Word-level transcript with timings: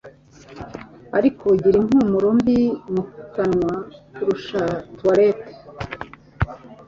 ariko 1.17 1.43
agira 1.55 1.75
impumuro 1.79 2.29
mbi 2.39 2.59
mu 2.93 3.03
kanwa 3.33 3.73
kurusha 4.13 4.61
toilette. 4.97 5.53